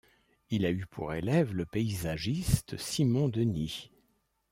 [0.49, 3.91] Il a eu pour élève le paysagiste Simon Denis.